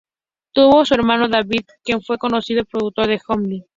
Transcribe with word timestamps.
Tuvo 0.51 0.79
un 0.79 0.85
hermano, 0.89 1.27
David 1.27 1.61
Shaw, 1.85 1.99
que 1.99 2.03
fue 2.03 2.15
un 2.15 2.21
conocido 2.21 2.65
productor 2.65 3.11
en 3.11 3.19
Hollywood. 3.27 3.65